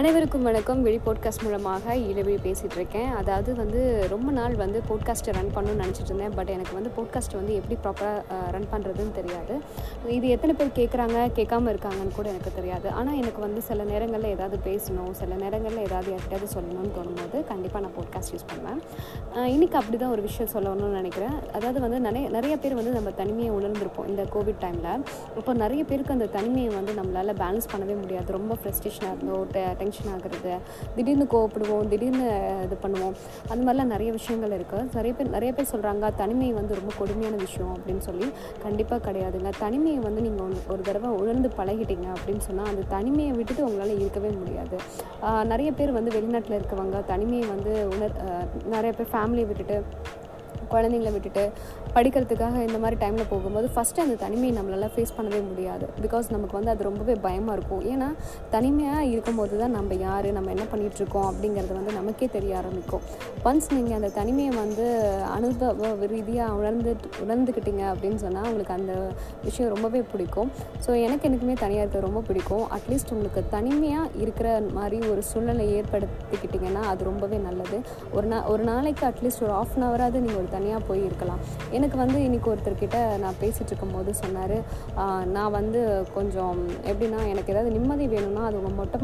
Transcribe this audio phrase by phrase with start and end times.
[0.00, 0.82] அனைவருக்கும் வணக்கம்.
[0.84, 3.80] வெளி போட்காஸ்ட் மூலமாக இளவழி பேசிகிட்டு இருக்கேன் அதாவது வந்து
[4.12, 8.46] ரொம்ப நாள் வந்து போட்காஸ்ட்டை ரன் பண்ணணும்னு நினச்சிட்டு இருந்தேன் பட் எனக்கு வந்து போட்காஸ்ட் வந்து எப்படி ப்ராப்பராக
[8.54, 9.54] ரன் பண்ணுறதுன்னு தெரியாது.
[10.18, 12.88] இது எத்தனை பேர் கேட்குறாங்க கேட்காம இருக்காங்கன்னு கூட எனக்கு தெரியாது.
[13.00, 17.94] ஆனால் எனக்கு வந்து சில நேரங்களில் ஏதாவது பேசணும் சில நேரங்களில் ஏதாவது யார்கிட்டயாவது சொல்லணும்னு தோணும்போது கண்டிப்பாக நான்
[17.98, 18.80] போட்காஸ்ட் யூஸ் பண்ணுவேன்.
[19.52, 21.36] இன்றைக்கி இன்னைக்கு அப்படி தான் ஒரு விஷயம் சொல்லணும்னு நினைக்கிறேன்.
[21.58, 25.06] அதாவது வந்து நிறைய நிறைய பேர் வந்து நம்ம தனிமையை உணர்ந்திருப்போம் இந்த கோவிட் டைமில்
[25.42, 28.28] இப்போ நிறைய பேருக்கு அந்த தனிமையை வந்து நம்மளால் பேலன்ஸ் பண்ணவே முடியாது.
[28.40, 30.54] ரொம்ப ஃப்ரெஸ்ட்ரேஷனாக இருந்தோம் டென்ஷன் ஆகுறது
[30.96, 32.26] திடீர்னு கோவப்படுவோம் திடீர்னு
[32.66, 33.14] இது பண்ணுவோம்.
[33.52, 37.72] அந்த மாதிரிலாம் நிறைய விஷயங்கள் இருக்குது நிறைய பேர் நிறைய பேர் சொல்கிறாங்க தனிமை வந்து ரொம்ப கொடுமையான விஷயம்
[37.76, 38.28] அப்படின்னு சொல்லி.
[38.64, 39.50] கண்டிப்பாக கிடையாதுங்க.
[39.64, 44.30] தனிமையை வந்து நீங்கள் ஒரு ஒரு தடவை உணர்ந்து பழகிட்டீங்க அப்படின்னு சொன்னால் அந்த தனிமையை விட்டுட்டு உங்களால் இருக்கவே
[44.40, 44.76] முடியாது.
[45.52, 48.16] நிறைய பேர் வந்து வெளிநாட்டில் இருக்கவங்க தனிமையை வந்து உணர்
[48.74, 49.78] நிறைய பேர் ஃபேமிலியை விட்டுட்டு
[50.74, 51.44] குழந்தைங்கள விட்டுட்டு
[51.96, 55.86] படிக்கிறதுக்காக இந்த மாதிரி டைமில் போகும்போது ஃபஸ்ட்டு அந்த தனிமையை நம்மளால் ஃபேஸ் பண்ணவே முடியாது.
[56.04, 57.82] பிகாஸ் நமக்கு வந்து அது ரொம்பவே பயமாக இருக்கும்.
[57.92, 58.08] ஏன்னா
[58.54, 63.04] தனிமையாக இருக்கும்போது தான் நம்ம யார் நம்ம என்ன பண்ணிகிட்ருக்கோம் அப்படிங்கிறது வந்து நமக்கே தெரிய ஆரம்பிக்கும்.
[63.50, 64.86] ஒன்ஸ் நீங்கள் அந்த தனிமையை வந்து
[65.36, 66.90] அனுபவ ரீதியாக உணர்ந்து
[67.24, 68.94] உணர்ந்துக்கிட்டீங்க அப்படின்னு சொன்னால் உங்களுக்கு அந்த
[69.46, 70.50] விஷயம் ரொம்பவே பிடிக்கும்.
[70.84, 72.64] ஸோ எனக்கு எனக்குமே தனியாக இருக்க ரொம்ப பிடிக்கும்.
[72.76, 74.48] அட்லீஸ்ட் உங்களுக்கு தனிமையாக இருக்கிற
[74.78, 77.78] மாதிரி ஒரு சூழ்நிலை ஏற்படுத்திக்கிட்டிங்கன்னா அது ரொம்பவே நல்லது.
[78.16, 81.40] ஒரு நா ஒரு நாளைக்கு அட்லீஸ்ட் ஒரு ஆஃப் அன் ஹவராவது நீங்கள் ஒரு தனியாக போய் இருக்கலாம்
[81.76, 84.56] எனக்கு வந்து இன்றைக்கி ஒருத்தர்கிட்ட நான் பேசிகிட்டு இருக்கும்போது சொன்னார்
[85.36, 85.80] நான் வந்து
[86.16, 86.58] கொஞ்சம்
[86.90, 88.98] எப்படின்னா எனக்கு ஏதாவது நிம்மதி வேணும்னா அது உங்கள் மொட்டை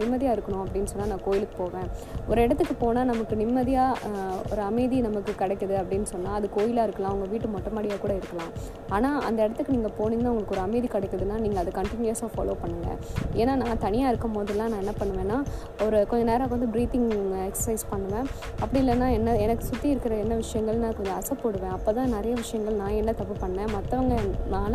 [0.00, 0.62] நிம்மதியாக இருக்கணும்.
[0.64, 1.88] அப்படின்னு சொன்னால் நான் கோயிலுக்கு போவேன்.
[2.30, 4.10] ஒரு இடத்துக்கு போனால் நமக்கு நிம்மதியாக
[4.52, 5.74] ஒரு அமைதி நமக்கு கிடைக்குது.
[5.82, 8.50] அப்படின்னு சொன்னால் அது கோயிலாக இருக்கலாம் உங்கள் வீட்டு மொட்டை மாடியாக கூட இருக்கலாம்.
[8.96, 12.98] ஆனால் அந்த இடத்துக்கு நீங்கள் போனீங்கன்னா உங்களுக்கு ஒரு அமைதி கிடைக்குதுன்னா நீங்கள் அதை கண்டினியூஸாக ஃபாலோ பண்ணுங்கள்
[13.40, 15.38] ஏன்னா நான் தனியாக இருக்கும் போதெல்லாம் நான் என்ன பண்ணுவேன்னா
[15.86, 17.08] ஒரு கொஞ்ச நேரம் வந்து ப்ரீத்திங்
[17.48, 18.28] எக்ஸசைஸ் பண்ணுவேன்.
[18.62, 22.76] அப்படி இல்லைன்னா என்ன எனக்கு சுற்றி இருக்கிற என்ன விஷயங்கள் நான் கொஞ்சம் அசைப்படுவேன் அப்போ தான் நிறைய விஷயங்கள்
[22.82, 23.70] நான் என்ன தப்பு பண்ணேன்?
[23.74, 24.74] மற்றவங்கனால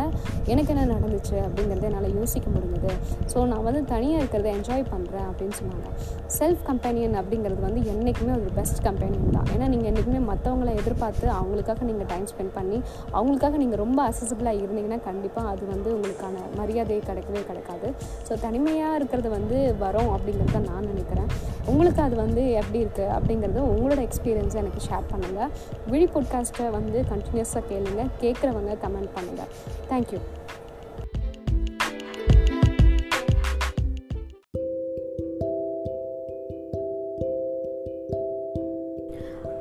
[0.52, 2.92] எனக்கு என்ன நடந்துச்சு அப்படிங்கிறத என்னால் யோசிக்க முடிஞ்சது.
[3.32, 5.88] ஸோ நான் வந்து தனியாக இருக்கிறத என்ஜாய் பண்ணுறேன் அப்படின்னு சொன்னாங்க.
[6.36, 9.48] செல்ஃப் கம்பெனியன் அப்படிங்கிறது வந்து என்றைக்குமே ஒரு பெஸ்ட் கம்பெனியன் தான்.
[9.54, 12.78] ஏன்னா நீங்கள் என்றைக்குமே மற்றவங்கள எதிர்பார்த்து அவங்களுக்காக நீங்கள் டைம் ஸ்பெண்ட் பண்ணி
[13.16, 17.90] அவங்களுக்காக நீங்கள் ரொம்ப அசசிபிளாக இருந்தீங்கன்னா கண்டிப்பாக அது வந்து உங்களுக்கான மரியாதையை கிடைக்கவே கிடைக்காது.
[18.28, 21.28] ஸோ தனிமையாக இருக்கிறது வந்து வரும் அப்படிங்கிறத நான் நினைக்கிறேன்.
[21.72, 25.50] உங்களுக்கு அது வந்து எப்படி இருக்குது அப்படிங்கிறது உங்களோட எக்ஸ்பீரியன்ஸை எனக்கு ஷேர் பண்ணுங்கள்
[25.90, 29.50] விழி பாட்காஸ்ட்டை வந்து கண்டினியூஸாக கேளுங்கள் கேட்குறவங்க கமெண்ட் பண்ணுங்கள்
[29.90, 30.20] தேங்க்யூ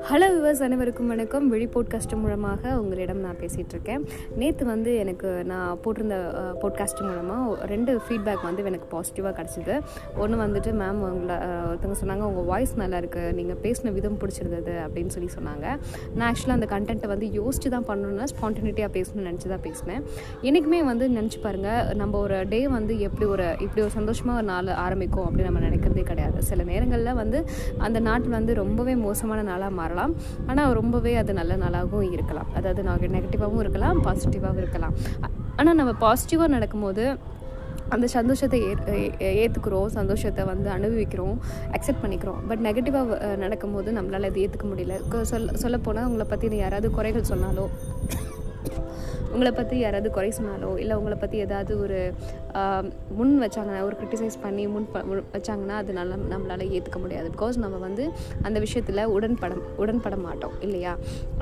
[0.10, 1.48] ஹலோ விவர்ஸ் அனைவருக்கும் வணக்கம்.
[1.54, 4.04] விழி போட்காஸ்ட் மூலமாக உங்களிடம் நான் பேசிகிட்ருக்கேன்
[4.42, 6.16] நேற்று வந்து எனக்கு நான் போட்டிருந்த
[6.62, 9.76] போட்காஸ்ட் மூலமாக ரெண்டு ஃபீட்பேக் வந்து எனக்கு பாசிட்டிவாக கிடச்சிது.
[10.22, 11.36] ஒன்று வந்துட்டு மேம் உங்களை
[11.68, 14.74] ஒருத்தவங்க சொன்னாங்க உங்கள் வாய்ஸ் நல்லா இருக்குது நீங்கள் பேசின விதம் பிடிச்சிருந்தது.
[14.86, 15.66] அப்படின்னு சொல்லி சொன்னாங்க.
[16.16, 20.02] நான் ஆக்சுவலாக அந்த கண்டென்ட்டை வந்து யோசிச்சு தான் பண்ணணும்னா ஸ்பான்டினிட்டியாக பேசணும்னு நினச்சி தான் பேசினேன்.
[20.48, 24.74] என்றைக்குமே வந்து நினச்சி பாருங்கள் நம்ம ஒரு டே வந்து எப்படி ஒரு இப்படி ஒரு சந்தோஷமாக ஒரு நாள்
[24.88, 26.42] ஆரம்பிக்கும் அப்படின்னு நம்ம நினைக்கிறதே கிடையாது.
[26.52, 27.42] சில நேரங்களில் வந்து
[27.88, 29.98] அந்த நாட்டில் வந்து ரொம்பவே மோசமான நாளாக மாறலாம்.
[30.50, 32.50] ஆனால் ரொம்பவே அது நல்ல நாளாகவும் இருக்கலாம்.
[32.60, 34.96] அதாவது நாங்கள் நெகட்டிவாகவும் இருக்கலாம் பாசிட்டிவாகவும் இருக்கலாம்.
[35.60, 37.06] ஆனால் நம்ம பாசிட்டிவாக நடக்கும்போது
[37.96, 41.38] அந்த சந்தோஷத்தை ஏ ஏற்றுக்கிறோம் சந்தோஷத்தை வந்து அனுபவிக்கிறோம்
[41.76, 42.42] அக்செப்ட் பண்ணிக்கிறோம்.
[42.50, 44.96] பட் நெகட்டிவாக நடக்கும்போது நம்மளால் அதை ஏற்றுக்க முடியல.
[45.32, 47.66] சொல்ல சொல்லப்போனால் உங்களை பற்றி யாராவது குறைகள் சொன்னாலோ
[49.34, 51.98] உங்களை பற்றி யாராவது குறை சொன்னாலோ இல்லை உங்களை பற்றி ஏதாவது ஒரு
[53.18, 55.04] முன் வச்சாங்கன்னா ஒரு க்ரிட்டிசைஸ் பண்ணி முன் ப
[55.36, 57.28] வச்சாங்கன்னா அது நல்லா நம்மளால் ஏற்றுக்க முடியாது.
[57.36, 58.04] பிகாஸ் நம்ம வந்து
[58.48, 60.94] அந்த விஷயத்தில் உடன்படம் உடன்பட மாட்டோம் இல்லையா?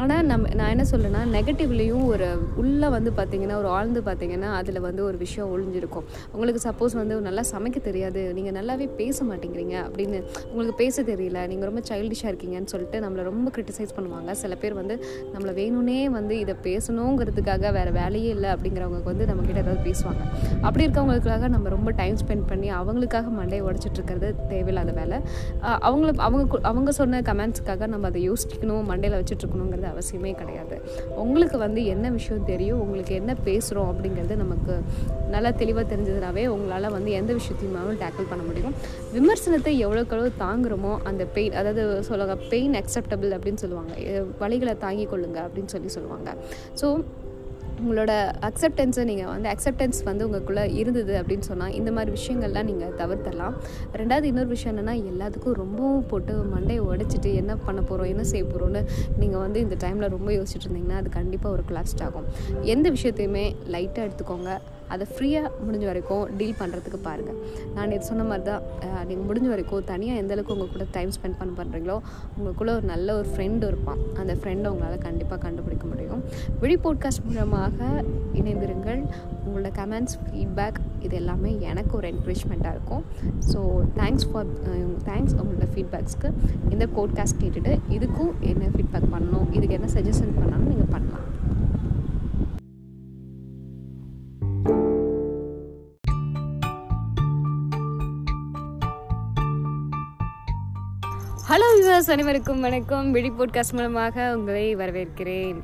[0.03, 2.27] ஆனால் நம்ம நான் என்ன சொல்லுன்னா நெகட்டிவ்லேயும் ஒரு
[2.63, 7.45] உள்ளே வந்து பார்த்திங்கன்னா ஒரு ஆழ்ந்து பார்த்திங்கன்னா அதில் வந்து ஒரு விஷயம் ஒழிஞ்சிருக்கும் உங்களுக்கு சப்போஸ் வந்து நல்லா
[7.53, 10.19] சமைக்க தெரியாது நீங்கள் நல்லாவே பேச மாட்டேங்கிறீங்க அப்படின்னு
[10.51, 14.31] உங்களுக்கு பேச தெரியல நீங்கள் ரொம்ப சைல்டிஷாக இருக்கீங்கன்னு சொல்லிட்டு நம்மளை ரொம்ப க்ரிட்டிசைஸ் பண்ணுவாங்க.
[14.43, 14.97] சில பேர் வந்து
[15.33, 20.23] நம்மளை வேணும்னே வந்து இதை பேசணுங்கிறதுக்காக வேறு வேலையே இல்லை அப்படிங்கிறவங்க வந்து நம்மக்கிட்ட ஏதாவது பேசுவாங்க.
[20.67, 25.17] அப்படி இருக்கவங்களுக்காக நம்ம ரொம்ப டைம் ஸ்பெண்ட் பண்ணி அவங்களுக்காக மண்டையை உடச்சிட்ருக்கிறது தேவையில்லாத வேலை.
[25.87, 30.77] அவங்கள அவங்க அவங்க சொன்ன கமெண்ட்ஸுக்காக நம்ம அதை யோசிக்கணும் மண்டையில் வச்சுட்ருக்கணுங்கிறது அவசியமே கிடையாது.
[31.23, 34.73] உங்களுக்கு வந்து என்ன விஷயம் தெரியும் உங்களுக்கு என்ன பேசுகிறோம் அப்படிங்கிறது நமக்கு
[35.35, 38.75] நல்லா தெளிவாக தெரிஞ்சதுனாவே உங்களால் வந்து எந்த விஷயத்தையுமாவும் டேக்கிள் பண்ண முடியும்.
[39.17, 43.93] விமர்சனத்தை எவ்வளோக்கு எவ்வளோ தாங்குறோமோ அந்த பெயின் அதாவது சொல்லுவாங்க பெயின் அக்செப்டபிள் அப்படின்னு சொல்லுவாங்க.
[44.43, 46.29] வழிகளை தாங்கி கொள்ளுங்க அப்படின்னு சொல்லி சொல்லுவாங்க.
[46.81, 46.89] ஸோ
[47.81, 48.11] உங்களோட
[48.47, 53.55] அக்செப்டன்ஸை நீங்கள் வந்து அக்செப்டன்ஸ் வந்து உங்களுக்குள்ளே இருந்தது அப்படின்னு சொன்னால் இந்த மாதிரி விஷயங்கள்லாம் நீங்கள் தவிர்த்தரலாம்
[53.99, 58.81] ரெண்டாவது இன்னொரு விஷயம் என்னென்னா எல்லாத்துக்கும் ரொம்பவும் போட்டு மண்டையை உடைச்சிட்டு என்ன பண்ண போகிறோம் என்ன செய்ய போகிறோன்னு
[59.21, 62.27] நீங்கள் வந்து இந்த டைமில் ரொம்ப யோசிச்சுட்டு இருந்தீங்கன்னா அது கண்டிப்பாக ஒரு கிளாஸ்ட் ஆகும்.
[62.75, 63.45] எந்த விஷயத்தையுமே
[63.75, 64.51] லைட்டாக எடுத்துக்கோங்க.
[64.93, 67.39] அதை ஃப்ரீயாக முடிஞ்ச வரைக்கும் டீல் பண்ணுறதுக்கு பாருங்கள்
[67.75, 68.61] நான் இது சொன்ன மாதிரி தான்
[69.09, 71.97] நீங்கள் முடிஞ்ச வரைக்கும் தனியாக எந்த அளவுக்கு உங்கள் கூட டைம் ஸ்பெண்ட் பண்ண பண்ணுறீங்களோ
[72.35, 74.01] உங்களுக்குள்ளே ஒரு நல்ல ஒரு ஃப்ரெண்டு இருப்பான்.
[74.21, 76.21] அந்த ஃப்ரெண்டை உங்களால் கண்டிப்பாக கண்டுபிடிக்க முடியும்.
[76.63, 77.79] விழி போட்காஸ்ட் மூலமாக
[78.41, 79.01] இணைந்திருங்கள்.
[79.45, 83.03] உங்களோட கமெண்ட்ஸ் ஃபீட்பேக் இது எல்லாமே எனக்கு ஒரு என்கரேஜ்மெண்ட்டாக இருக்கும்.
[83.51, 83.59] ஸோ
[83.99, 84.49] தேங்க்ஸ் ஃபார்
[85.09, 86.29] தேங்க்ஸ் உங்களோட ஃபீட்பேக்ஸ்க்கு
[86.73, 91.25] இந்த போட்காஸ்ட் கேட்டுட்டு இதுக்கும் என்ன ஃபீட்பேக் பண்ணணும் இதுக்கு என்ன சஜஷன் பண்ணாலும் நீங்கள் பண்ணலாம்.
[101.97, 103.07] வியூவர்ஸ் அனைவருக்கும் வணக்கம்.
[103.11, 105.59] விழி போட்காஸ்ட் மூலமாக உங்களை வரவேற்கிறேன்.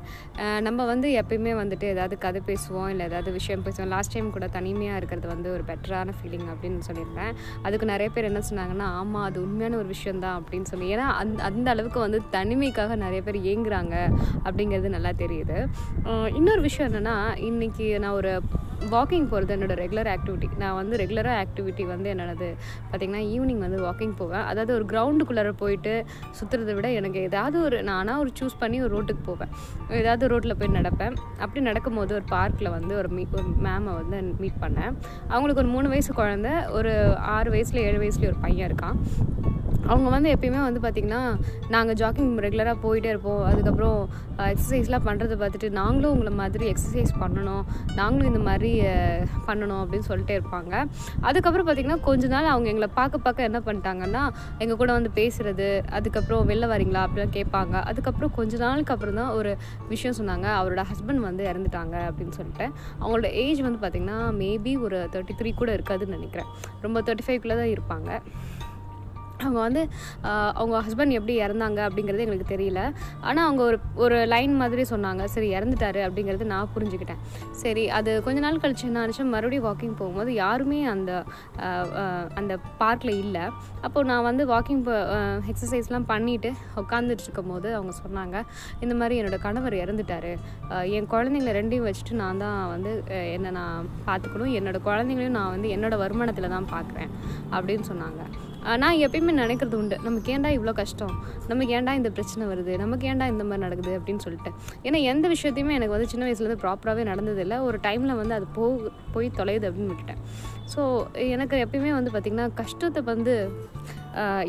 [0.66, 3.90] நம்ம வந்து எப்பயுமே வந்துட்டு ஏதாவது கதை பேசுவோம் இல்லை ஏதாவது விஷயம் பேசுவோம்.
[3.92, 7.36] லாஸ்ட் டைம் கூட தனிமையாக இருக்கிறது வந்து ஒரு பெட்டரான ஃபீலிங் அப்படின்னு சொல்லியிருந்தேன்.
[7.62, 10.88] அதுக்கு நிறைய பேர் என்ன சொன்னாங்கன்னா ஆமாம் அது உண்மையான ஒரு விஷயந்தான் அப்படின்னு சொல்லி.
[10.96, 13.94] ஏன்னா அந்த அந்த அளவுக்கு வந்து தனிமைக்காக நிறைய பேர் ஏங்குறாங்க
[14.44, 15.58] அப்படிங்கிறது நல்லா தெரியுது.
[16.40, 17.16] இன்னொரு விஷயம் என்னென்னா
[17.50, 18.34] இன்றைக்கி நான் ஒரு
[18.92, 22.48] வாக்கிங் போகிறது என்னோடய ரெகுலர் ஆக்டிவிட்டி நான் வந்து ரெகுலராக ஆக்டிவிட்டி வந்து என்னென்னது
[22.90, 24.44] பார்த்திங்கன்னா ஈவினிங் வந்து வாக்கிங் போவேன்.
[24.50, 25.94] அதாவது ஒரு கிரவுண்டுக்குள்ளார போயிட்டு
[26.38, 29.52] சுற்றுறதை விட எனக்கு ஏதாவது ஒரு நானாக ஒரு சூஸ் பண்ணி ஒரு ரோட்டுக்கு போவேன்.
[30.02, 31.16] ஏதாவது ரோட்டில் போய் நடப்பேன்.
[31.38, 34.94] அப்படி நடக்கும்போது ஒரு பார்க்கில் வந்து ஒரு மீ ஒரு மேமை வந்து மீட் பண்ணேன்.
[35.28, 36.94] அவங்களுக்கு ஒரு மூணு வயசு குழந்த ஒரு
[37.36, 38.98] ஆறு வயசில் ஏழு வயசுலேயே ஒரு பையன் இருக்கான்.
[39.92, 41.22] அவங்க வந்து எப்பயுமே வந்து பார்த்திங்கன்னா
[41.74, 43.42] நாங்கள் ஜாக்கிங் ரெகுலராக போயிட்டே இருப்போம்.
[43.50, 43.98] அதுக்கப்புறம்
[44.52, 47.64] எக்ஸசைஸ்லாம் பண்ணுறதை பார்த்துட்டு நாங்களும் உங்களை மாதிரி எக்ஸசைஸ் பண்ணணும்.
[48.00, 48.70] நாங்களும் இந்த மாதிரி
[49.48, 50.72] பண்ணணும் அப்படின்னு சொல்லிட்டே இருப்பாங்க.
[51.28, 54.22] அதுக்கப்புறம் பார்த்திங்கன்னா கொஞ்ச நாள் அவங்க எங்களை பார்க்க பார்க்க என்ன பண்ணிட்டாங்கன்னா
[54.62, 57.74] எங்கள் கூட வந்து பேசுகிறது அதுக்கப்புறம் வெளில வரீங்களா அப்படிலாம் கேட்பாங்க.
[57.90, 59.52] அதுக்கப்புறம் கொஞ்ச நாளுக்கு அப்புறம் தான் ஒரு
[59.92, 60.48] விஷயம் சொன்னாங்க.
[60.60, 62.66] அவரோட ஹஸ்பண்ட் வந்து இறந்துட்டாங்க அப்படின்னு சொல்லிட்டு.
[63.00, 66.50] அவங்களோட ஏஜ் வந்து பார்த்திங்கன்னா மேபி ஒரு தேர்ட்டி த்ரீ கூட இருக்காதுன்னு நினைக்கிறேன்.
[66.86, 68.10] ரொம்ப தேர்ட்டி ஃபைவ்குள்ளே தான் இருப்பாங்க.
[69.44, 69.82] அவங்க வந்து
[70.60, 72.80] அவங்க ஹஸ்பண்ட் எப்படி இறந்தாங்க அப்படிங்கிறது எங்களுக்கு தெரியல.
[73.28, 75.24] ஆனால் அவங்க ஒரு ஒரு லைன் மாதிரி சொன்னாங்க.
[75.34, 77.22] சரி இறந்துட்டாரு அப்படிங்கிறது நான் புரிஞ்சுக்கிட்டேன்.
[77.62, 81.10] சரி அது கொஞ்ச நாள் கழிச்சு என்ன ஆச்சு மறுபடியும் வாக்கிங் போகும்போது யாருமே அந்த
[82.40, 82.52] அந்த
[82.82, 83.44] பார்க்கில் இல்லை.
[83.86, 84.82] அப்போது நான் வந்து வாக்கிங்
[85.52, 86.50] எக்ஸசைஸ்லாம் பண்ணிவிட்டு
[86.82, 88.36] உட்காந்துட்டு இருக்கும் போது அவங்க சொன்னாங்க
[88.84, 90.32] இந்த மாதிரி என்னோட கணவர் இறந்துட்டாரு.
[90.96, 92.92] என் குழந்தைங்கள ரெண்டையும் வச்சுட்டு நான் தான் வந்து
[93.34, 94.54] என்னை நான் பார்த்துக்கணும்.
[94.60, 97.12] என்னோடய குழந்தைங்களையும் நான் வந்து என்னோடய வருமானத்தில் தான் பார்க்குறேன்.
[97.56, 98.22] அப்படின்னு சொன்னாங்க.
[98.82, 99.96] நான் எப்பயுமே நினைக்கிறது உண்டு.
[100.06, 101.14] நமக்கு ஏன்டா இவ்வளோ கஷ்டம்?
[101.50, 102.72] நமக்கு ஏன்டா இந்த பிரச்சனை வருது?
[102.82, 103.92] நமக்கு ஏன்டா இந்த மாதிரி நடக்குது?
[103.98, 104.50] அப்படின்னு சொல்லிட்டு.
[104.86, 107.58] ஏன்னா எந்த விஷயத்தையுமே எனக்கு வந்து சின்ன வயசுலேருந்து ப்ராப்பராகவே நடந்ததில்லை.
[107.68, 108.64] ஒரு டைமில் வந்து அது போ
[109.14, 110.22] போய் தொலையுது அப்படின்னு விட்டுட்டேன்.
[110.72, 110.82] ஸோ
[111.34, 113.34] எனக்கு எப்பயுமே வந்து பார்த்திங்கன்னா கஷ்டத்தை வந்து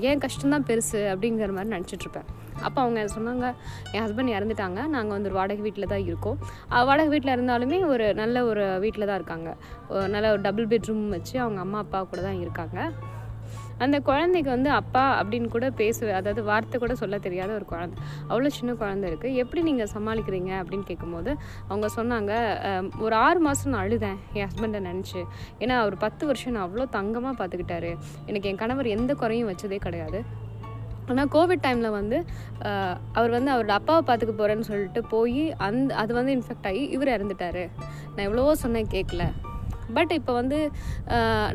[0.09, 2.27] ஏன் கஷ்டம்தான் பெருசு அப்படிங்கிற மாதிரி நினச்சிட்ருப்பேன்
[2.67, 3.45] அப்போ அவங்க சொன்னாங்க
[3.93, 4.79] என் ஹஸ்பண்ட் இறந்துட்டாங்க.
[4.95, 6.37] நாங்கள் வந்து ஒரு வாடகை வீட்டில் தான் இருக்கோம்.
[6.89, 9.49] வாடகை வீட்டில் இருந்தாலுமே ஒரு நல்ல ஒரு வீட்டில் தான் இருக்காங்க.
[9.93, 12.79] ஒரு நல்ல ஒரு டபுள் பெட்ரூம் வச்சு அவங்க அம்மா அப்பா கூட தான் இருக்காங்க.
[13.83, 17.97] அந்த குழந்தைக்கு வந்து அப்பா அப்படின்னு கூட பேச அதாவது வார்த்தை கூட சொல்ல தெரியாத ஒரு குழந்தை.
[18.29, 21.31] அவ்வளோ சின்ன குழந்தை இருக்குது எப்படி நீங்கள் சமாளிக்கிறீங்க அப்படின்னு கேட்கும்போது
[21.69, 22.31] அவங்க சொன்னாங்க
[23.05, 25.21] ஒரு ஆறு மாதம் நான் அழுதேன் என் ஹஸ்பண்டை நினச்சி.
[25.63, 27.91] ஏன்னா அவர் பத்து வருஷம் நான் அவ்வளோ தங்கமாக பார்த்துக்கிட்டாரு
[28.29, 30.21] எனக்கு என் கணவர் எந்த குறையும் வச்சதே கிடையாது.
[31.11, 32.17] ஆனால் கோவிட் டைமில் வந்து
[33.17, 37.65] அவர் வந்து அவரோட அப்பாவை பார்த்துக்க போகிறேன்னு சொல்லிட்டு போய் அந்த அது வந்து இன்ஃபெக்ட் ஆகி இவர் இறந்துட்டாரு.
[38.13, 39.25] நான் எவ்வளவோ சொன்னேன் கேட்கல
[39.97, 40.59] பட் இப்போ வந்து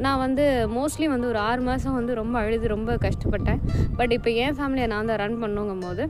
[0.05, 0.44] நான் வந்து
[0.77, 3.61] மோஸ்ட்லி வந்து ஒரு ஆறு மாதம் வந்து ரொம்ப அழுது ரொம்ப கஷ்டப்பட்டேன்.
[3.99, 6.05] பட் இப்போ என் ஃபேமிலியை நான் தான் ரன் பண்ணுங்கும் போது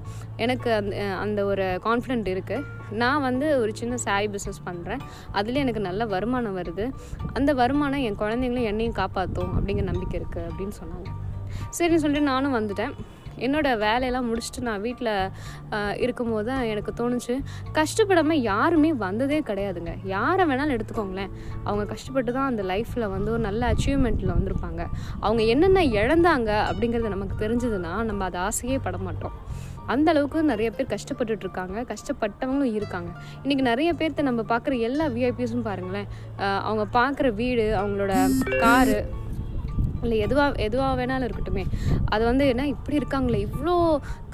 [0.45, 2.67] எனக்கு அந்த அந்த ஒரு கான்ஃபிடென்ட் இருக்குது
[3.03, 5.03] நான் வந்து ஒரு சின்ன சாரி பிஸ்னஸ் பண்ணுறேன்
[5.41, 6.87] அதில் எனக்கு நல்ல வருமானம் வருது.
[7.39, 11.09] அந்த வருமானம் என் குழந்தைங்களும் என்னையும் காப்பாற்றும் அப்படிங்கிற நம்பிக்கை இருக்குது அப்படின்னு சொன்னாங்க.
[11.79, 12.95] சரின்னு சொல்லிட்டு நானும் வந்துட்டேன்.
[13.47, 15.13] என்னோடய வேலையெல்லாம் முடிச்சுட்டு நான் வீட்டில்
[16.05, 17.37] இருக்கும்போது தான் எனக்கு தோணுச்சு.
[17.79, 19.95] கஷ்டப்படாமல் யாருமே வந்ததே கிடையாதுங்க.
[20.15, 21.33] யாரை வேணாலும் எடுத்துக்கோங்களேன்.
[21.65, 24.83] அவங்க கஷ்டப்பட்டு தான் அந்த லைஃப்பில் வந்து ஒரு நல்ல அச்சீவ்மெண்ட்டில் வந்திருப்பாங்க.
[25.25, 29.37] அவங்க என்னென்ன இழந்தாங்க அப்படிங்கிறது நமக்கு தெரிஞ்சதுன்னா நம்ம அதை ஆசையே பட மாட்டோம்.
[29.93, 31.77] அந்த அளவுக்கு நிறைய பேர் கஷ்டப்பட்டுட்டு இருக்காங்க.
[31.93, 33.11] கஷ்டப்பட்டவங்களும் இருக்காங்க.
[33.43, 36.11] இன்றைக்கி நிறைய பேர்த்த நம்ம பார்க்குற எல்லா விஐபிஸும் பாருங்களேன்.
[36.69, 38.15] அவங்க பார்க்குற வீடு அவங்களோட
[38.65, 38.99] காரு
[40.05, 41.65] இல்லை எதுவாக எதுவாக வேணாலும் இருக்கட்டுமே.
[42.15, 43.75] அது வந்து என்ன இப்படி இருக்காங்களே இவ்வளோ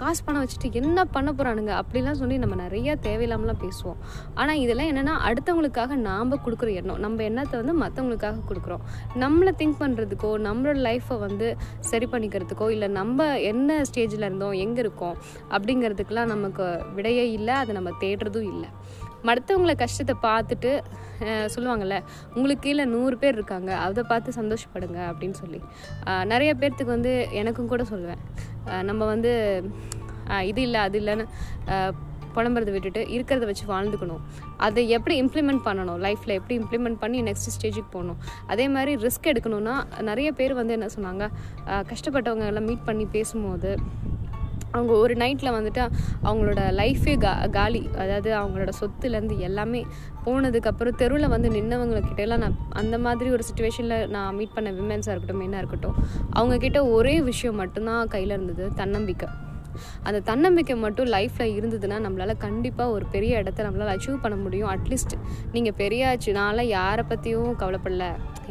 [0.02, 4.00] காசு பணம் வச்சுட்டு என்ன பண்ண போகிறானுங்க அப்படிலாம் சொல்லி நம்ம நிறைய தேவையில்லாமலாம் பேசுவோம்.
[4.40, 7.00] ஆனால் இதெல்லாம் என்னென்னா அடுத்தவங்களுக்காக நாம் கொடுக்குற எண்ணம்.
[7.06, 8.84] நம்ம எண்ணத்தை வந்து மற்றவங்களுக்காக கொடுக்குறோம்.
[9.24, 11.48] நம்மளை திங்க் பண்ணுறதுக்கோ நம்மளோட லைஃப்பை வந்து
[11.90, 15.16] சரி பண்ணிக்கிறதுக்கோ இல்லை நம்ம என்ன ஸ்டேஜில் இருந்தோம் எங்கே இருக்கோம்
[15.54, 16.66] அப்படிங்கிறதுக்கெலாம் நமக்கு
[16.98, 17.54] விடையே இல்லை.
[17.62, 18.70] அதை நம்ம தேடுறதும் இல்லை.
[19.28, 20.72] மற்றவங்கள கஷ்டத்தை பார்த்துட்டு
[21.54, 21.98] சொல்லுவாங்கள்ல
[22.36, 25.60] உங்களுக்கு கீழே நூறு பேர் இருக்காங்க அதை பார்த்து சந்தோஷப்படுங்க அப்படின்னு சொல்லி.
[26.32, 28.22] நிறைய பேர்த்துக்கு வந்து எனக்கும் கூட சொல்லுவேன்.
[28.88, 29.32] நம்ம வந்து
[30.50, 31.24] இது இல்லை அது இல்லைன்னு
[32.36, 34.24] புலம்புறதை விட்டுட்டு இருக்கிறத வச்சு வாழ்ந்துக்கணும்.
[34.66, 36.00] அதை எப்படி இம்ப்ளிமெண்ட் பண்ணணும்?
[36.06, 38.18] லைஃப்பில் எப்படி இம்ப்ளிமெண்ட் பண்ணி நெக்ஸ்ட் ஸ்டேஜுக்கு போகணும்?
[38.52, 39.74] அதே மாதிரி ரிஸ்க் எடுக்கணும்னா
[40.08, 41.26] நிறைய பேர் வந்து என்ன சொன்னாங்க
[41.92, 43.70] கஷ்டப்பட்டவங்க எல்லாம் மீட் பண்ணி பேசும்போது
[44.72, 45.90] அவங்க ஒரு நைட்டில் வந்துட்டு
[46.24, 49.86] அவங்களோட லைஃபே கா காலி அதாவது அவங்களோட சொத்துலேருந்து எல்லாமே
[50.24, 55.56] போனதுக்கப்புறம் தெருவில் வந்து நின்னவங்கக்கிட்டலாம் நான் அந்த மாதிரி ஒரு சுச்சுவேஷனில் நான் மீட் பண்ண விமென்ஸாக இருக்கட்டும் என்ன
[55.56, 55.94] இருக்கட்டும்
[56.36, 59.28] அவங்கக்கிட்ட ஒரே விஷயம் மட்டும்தான் கையில் இருந்தது தன்னம்பிக்கை.
[60.02, 64.70] அந்த தன்னம்பிக்கை மட்டும் லைஃப்பில் இருந்ததுன்னா நம்மளால் கண்டிப்பாக ஒரு பெரிய இடத்த நம்மளால் அச்சீவ் பண்ண முடியும்.
[64.70, 65.14] அட்லீஸ்ட்
[65.52, 68.04] நீங்கள் பெரியாச்சு நான்லாம் யாரை பற்றியும் கவலைப்படல.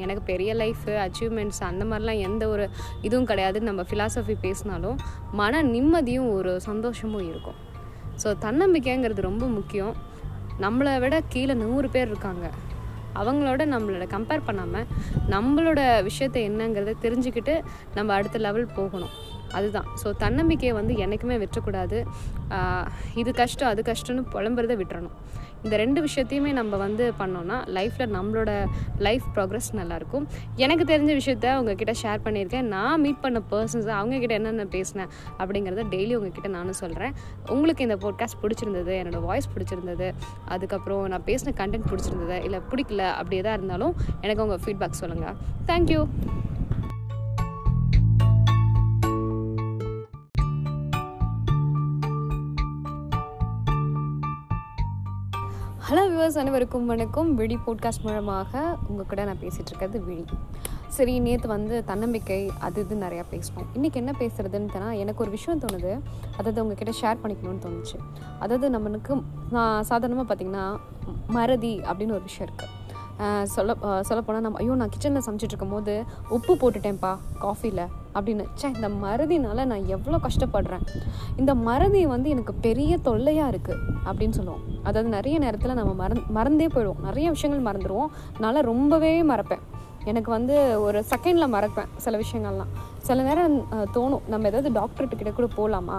[0.03, 2.65] எனக்கு பெரிய லைஃபு அச்சீவ்மெண்ட்ஸ் அந்த மாதிரிலாம் எந்த ஒரு
[3.07, 4.99] இதுவும் கிடையாது நம்ம ஃபிலாசபி பேசினாலும்
[5.41, 7.59] மன நிம்மதியும் ஒரு சந்தோஷமும் இருக்கும்.
[8.23, 9.95] ஸோ தன்னம்பிக்கைங்கிறது ரொம்ப முக்கியம்.
[10.65, 12.45] நம்மளை விட கீழே நூறு பேர் இருக்காங்க.
[13.21, 14.87] அவங்களோட நம்மளோட கம்பேர் பண்ணாமல்
[15.33, 17.53] நம்மளோட விஷயத்தை என்னங்கிறத தெரிஞ்சுக்கிட்டு
[17.97, 19.13] நம்ம அடுத்த லெவல் போகணும்.
[19.57, 19.87] அதுதான்.
[20.01, 21.97] ஸோ தன்னம்பிக்கையை வந்து என்றைக்குமே விட்டுறக்கூடாது.
[23.21, 25.15] இது கஷ்டம் அது கஷ்டம்னு புலம்புறதை விட்டுறணும்.
[25.63, 28.51] இந்த ரெண்டு விஷயத்தையுமே நம்ம வந்து பண்ணோன்னா லைஃப்பில் நம்மளோட
[28.97, 30.25] லைஃப் ப்ராக்ரஸ் நல்லாயிருக்கும்.
[30.55, 32.67] எனக்கு தெரிஞ்ச விஷயத்த உங்ககிட்ட ஷேர் பண்ணியிருக்கேன்.
[32.75, 37.13] நான் மீட் பண்ண பர்சன்ஸ் அவங்கக்கிட்ட என்னென்ன பேசினேன் அப்படிங்கிறத டெய்லி உங்ககிட்ட நானும் சொல்கிறேன்
[37.49, 40.13] உங்களுக்கு இந்த போட்காஸ்ட் பிடிச்சிருந்தது என்னோடய வாய்ஸ் பிடிச்சிருந்தது
[40.45, 46.03] அதுக்கப்புறம் நான் பேசின கண்டென்ட் பிடிச்சிருந்தது இல்லை பிடிக்கல அப்படி எதாக இருந்தாலும் எனக்கு உங்கள் ஃபீட்பேக் சொல்லுங்கள் தேங்க்யூ
[56.25, 57.27] வியூவர்ஸ் அனைவருக்கும் வணக்கம்.
[57.39, 60.23] விழி போட்காஸ்ட் மூலமாக உங்கள் கூட நான் பேசிகிட்டு இருக்கிறது விழி
[60.95, 65.61] சரி நேற்று வந்து தன்னம்பிக்கை அது இது நிறையா பேசணும் இன்றைக்கி என்ன பேசுகிறதுன்னு தானே எனக்கு ஒரு விஷயம்
[65.63, 65.91] தோணுது.
[66.37, 67.99] அதாவது உங்ககிட்ட ஷேர் பண்ணிக்கணும்னு தோணுச்சு.
[68.43, 69.15] அதாவது நம்மளுக்கு
[69.57, 70.65] நான் சாதாரணமாக பார்த்திங்கன்னா
[71.37, 72.74] மறதி அப்படின்னு ஒரு விஷயம் இருக்குது
[73.53, 73.73] சொல்ல
[74.07, 75.93] சொல்லப்போனால் நம்ம ஐயோ நான் கிச்சனில் சமைச்சிட்டு இருக்கும்போது
[76.35, 77.11] உப்பு போட்டுட்டேன்ப்பா
[77.43, 77.83] காஃபியில்
[78.17, 78.45] அப்படின்னு.
[78.61, 80.83] சே இந்த மறதினால நான் எவ்வளோ கஷ்டப்படுறேன்.
[81.41, 84.65] இந்த மறதி வந்து எனக்கு பெரிய தொல்லையாக இருக்குது அப்படின்னு சொல்லுவோம்.
[84.87, 87.01] அதாவது நிறைய நேரத்தில் நம்ம மறந் மறந்தே போயிடுவோம்.
[87.07, 88.11] நிறைய விஷயங்கள் மறந்துடுவோம்
[88.43, 89.63] நான் ரொம்பவே மறப்பேன்.
[90.11, 90.55] எனக்கு வந்து
[90.87, 92.73] ஒரு செகண்டில் மறப்பேன் சில விஷயங்கள்லாம்.
[93.07, 93.55] சில நேரம்
[93.95, 95.97] தோணும் நம்ம ஏதாவது டாக்டர்கிட்ட கிட்ட கூட போகலாமா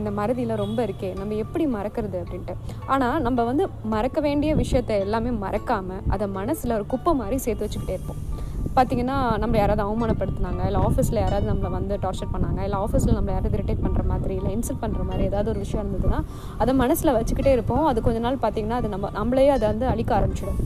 [0.00, 2.56] இந்த மறதியில் ரொம்ப இருக்கே நம்ம எப்படி மறக்கிறது அப்படின்ட்டு.
[2.94, 7.96] ஆனால் நம்ம வந்து மறக்க வேண்டிய விஷயத்த எல்லாமே மறக்காமல் அதை மனசில் ஒரு குப்பை மாதிரி சேர்த்து வச்சுக்கிட்டே
[7.98, 8.20] இருப்போம்.
[8.76, 13.56] பார்த்தீங்கன்னா நம்ம யாராவது அவமானப்படுத்தினாங்க இல்லை ஆஃபீஸில் யாராவது நம்மளை வந்து டார்ச்சர் பண்ணாங்க இல்லை ஆஃபீஸில் நம்மளை யாராவது
[13.58, 16.20] இரிட்டேட் பண்ணுற மாதிரி இல்லை இன்சல்ட் பண்ணுற மாதிரி ஏதாவது ஒரு விஷயம் இருந்ததுன்னா
[16.62, 17.84] அதை மனசில் வச்சுக்கிட்டே இருப்போம்.
[17.92, 20.60] அது கொஞ்ச நாள் பார்த்தீங்கன்னா அது நம்ம நம்மளே அதை வந்து அழிக்க ஆரம்பிச்சிடும்.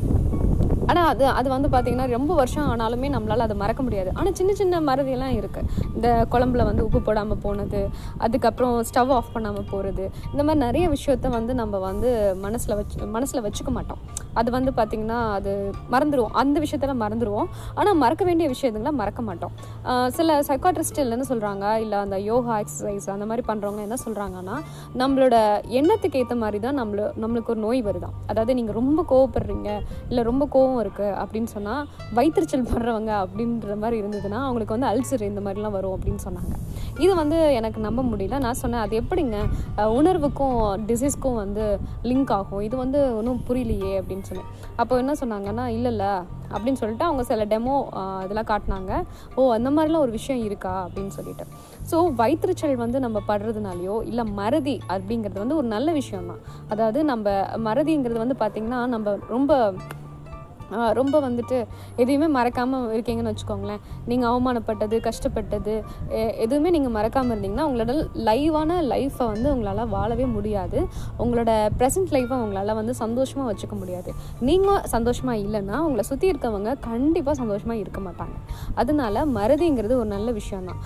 [0.90, 4.10] ஆனால் அது அது வந்து பார்த்திங்கன்னா ரொம்ப வருஷம் ஆனாலுமே நம்மளால் அதை மறக்க முடியாது.
[4.18, 7.82] ஆனால் சின்ன சின்ன மறதியெல்லாம் இருக்குது இந்த குழம்புல வந்து உப்பு போடாமல் போனது
[8.26, 12.10] அதுக்கப்புறம் ஸ்டவ் ஆஃப் பண்ணாமல் போகிறது இந்த மாதிரி நிறைய விஷயத்த வந்து நம்ம வந்து
[12.46, 14.02] மனசில் வச்சு மனசில் வச்சுக்க மாட்டோம்.
[14.40, 15.52] அது வந்து பார்த்திங்கன்னா அது
[15.94, 17.48] மறந்துடுவோம் அந்த விஷயத்தெல்லாம் மறந்துடுவோம்
[17.78, 19.52] ஆனால் மறக்க வேண்டிய விஷயத்துங்களாம் மறக்க மாட்டோம்.
[20.18, 24.56] சில சைக்காட்ரிஸ்ட் இல்லைன்னு சொல்கிறாங்க இல்லை அந்த யோகா எக்ஸசைஸ் அந்த மாதிரி பண்ணுறவங்க என்ன சொல்கிறாங்கன்னா
[25.02, 25.36] நம்மளோட
[25.80, 29.70] எண்ணத்துக்கு ஏற்ற மாதிரி தான் நம்மள நம்மளுக்கு ஒரு நோய் வருதான் அதாவது நீங்கள் ரொம்ப கோவப்படுறீங்க
[30.10, 31.82] இல்லை ரொம்ப கோவம் இருக்குது அப்படின்னு சொன்னால்
[32.18, 36.54] வயிற்றுச்சல் படுறவங்க அப்படின்ற மாதிரி இருந்ததுன்னா அவங்களுக்கு வந்து அல்சர் இந்த மாதிரிலாம் வரும் அப்படின்னு சொன்னாங்க.
[37.04, 38.38] இது வந்து எனக்கு நம்ப முடியல.
[38.44, 39.36] நான் சொன்னேன் அது எப்படிங்க?
[39.98, 41.64] உணர்வுக்கும் டிசீஸ்க்கும் வந்து
[42.10, 42.62] லிங்க் ஆகும்.
[42.66, 46.12] இது வந்து ஒன்றும் புரியலையே அப்படின்னு சொன்னேன் அப்போ என்ன சொன்னாங்கன்னா இல்லை இல்லை
[46.54, 47.74] அப்படின்னு சொல்லிட்டு அவங்க சில டெமோ
[48.24, 48.92] இதெல்லாம் காட்டினாங்க.
[49.34, 50.74] ஓ அந்த மாதிரிலாம் ஒரு விஷயம் இருக்கா?
[50.86, 51.44] அப்படின்னு சொல்லிட்டு.
[51.90, 57.28] ஸோ வயிற்றுச்சல் வந்து நம்ம படுறதுனாலையோ இல்லை மறதி அப்படிங்கிறது வந்து ஒரு நல்ல விஷயம் தான் அதாவது நம்ம
[57.68, 59.52] மறதிங்கிறது வந்து பார்த்திங்கன்னா நம்ம ரொம்ப
[60.98, 61.56] ரொம்ப வந்துட்டு
[62.02, 63.82] எதையுமே மறக்காமல் இருக்கீங்கன்னு வச்சுக்கோங்களேன்.
[64.10, 65.74] நீங்கள் அவமானப்பட்டது கஷ்டப்பட்டது
[66.44, 67.94] எதுவுமே நீங்கள் மறக்காமல் இருந்தீங்கன்னா உங்களோட
[68.28, 70.80] லைவான லைஃப்பை வந்து உங்களால் வாழவே முடியாது.
[71.24, 74.12] உங்களோட ப்ரெசன்ட் லைஃப்பை உங்களால் வந்து சந்தோஷமாக வச்சுக்க முடியாது.
[74.50, 78.36] நீங்கள் சந்தோஷமாக இல்லைன்னா உங்களை சுற்றி இருக்கவங்க கண்டிப்பாக சந்தோஷமாக இருக்க மாட்டாங்க.
[78.82, 80.80] அதனால மறதிங்கிறது ஒரு நல்ல விஷயம்தான்.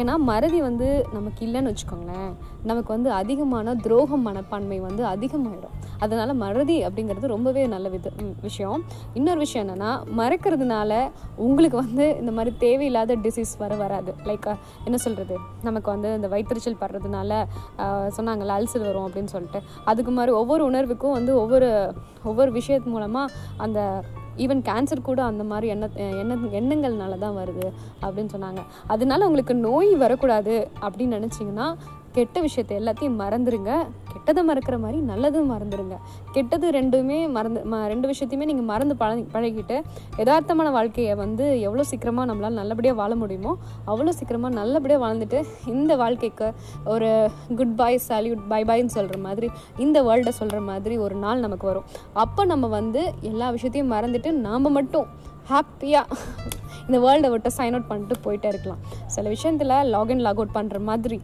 [0.00, 0.86] ஏன்னா மறதி வந்து
[1.16, 2.30] நமக்கு இல்லைன்னு வச்சுக்கோங்களேன்.
[2.70, 5.74] நமக்கு வந்து அதிகமான துரோகம் மனப்பான்மை வந்து அதிகமாகிடும்
[6.04, 8.12] அதனால் மறதி அப்படிங்கிறது ரொம்பவே நல்ல வித
[8.46, 8.80] விஷயம்.
[9.18, 10.92] இன்னொரு விஷயம் என்னென்னா மறக்கிறதுனால
[11.46, 14.12] உங்களுக்கு வந்து இந்த மாதிரி தேவையில்லாத டிசீஸ் வர வராது.
[14.28, 14.48] லைக்
[14.86, 15.36] என்ன சொல்கிறது
[15.68, 17.40] நமக்கு வந்து இந்த வயிற்றுச்சல் படுறதுனால
[18.18, 19.60] சொன்னாங்கல்ல அல்சர் வரும் அப்படின்னு சொல்லிட்டு.
[19.92, 21.70] அதுக்கு மாதிரி ஒவ்வொரு உணர்வுக்கும் வந்து ஒவ்வொரு
[22.30, 23.32] ஒவ்வொரு விஷயத்து மூலமாக
[23.64, 23.80] அந்த
[24.44, 25.86] ஈவன் கேன்சர் கூட அந்த மாதிரி எண்ண
[26.22, 27.66] எண்ண எண்ணங்கள்னால தான் வருது
[28.04, 28.62] அப்படின்னு சொன்னாங்க.
[28.94, 30.56] அதனால உங்களுக்கு நோய் வரக்கூடாது
[30.86, 31.66] அப்படின்னு நினச்சிங்கன்னா
[32.16, 33.70] கெட்ட விஷயத்தை எல்லாத்தையும் மறந்துடுங்க
[34.12, 35.96] கெட்டதை மறக்கிற மாதிரி நல்லதும் மறந்துடுங்க
[36.34, 39.76] கெட்டது ரெண்டுமே மறந்து ம ரெண்டு விஷயத்தையுமே நீங்கள் மறந்து பழ பழகிட்டு
[40.20, 43.52] யதார்த்தமான வாழ்க்கையை வந்து எவ்வளோ சீக்கிரமாக நம்மளால் நல்லபடியாக வாழ முடியுமோ
[43.92, 45.40] அவ்வளோ சீக்கிரமாக நல்லபடியாக வாழ்ந்துட்டு
[45.74, 46.48] இந்த வாழ்க்கைக்கு
[46.94, 47.08] ஒரு
[47.60, 49.50] குட் பாய் சால்யூட் பை பாய்ன்னு சொல்கிற மாதிரி
[49.86, 51.88] இந்த வேர்ல்டை சொல்கிற மாதிரி ஒரு நாள் நமக்கு வரும்.
[52.24, 55.08] அப்போ நம்ம வந்து எல்லா விஷயத்தையும் மறந்துட்டு நாம் மட்டும்
[55.50, 56.20] ஹாப்பியாக
[56.86, 58.80] இந்த வேர்ல்டை விட்டு சைன் அவுட் பண்ணிட்டு போயிட்டே இருக்கலாம்.
[59.14, 61.18] சில விஷயத்தில் லாகின் லாக் அவுட் பண்ணுற மாதிரி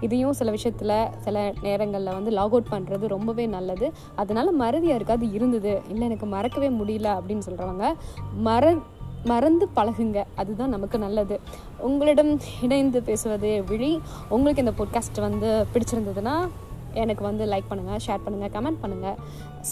[0.00, 3.92] இதையும் சில விஷயத்தில் சில நேரங்களில் வந்து லாக் அவுட் பண்ணுறது ரொம்பவே நல்லது.
[4.14, 5.82] அதனால் மறதியாக இருக்காது இருந்தது.
[5.88, 7.92] இல்லை எனக்கு மறக்கவே முடியல அப்படின்னு சொல்கிறவங்க
[8.36, 8.76] மற
[9.24, 10.24] மறந்து பழகுங்க.
[10.34, 11.40] அதுதான் நமக்கு நல்லது.
[11.78, 14.00] உங்களிடம் இணைந்து பேசுவது விழி.
[14.28, 16.48] உங்களுக்கு இந்த பாட்காஸ்ட் வந்து பிடிச்சிருந்ததுன்னா
[16.94, 19.16] எனக்கு வந்து லைக் பண்ணுங்கள் ஷேர் பண்ணுங்கள் கமெண்ட் பண்ணுங்கள்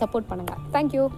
[0.00, 1.08] சப்போர்ட் பண்ணுங்கள் தேங்க்யூ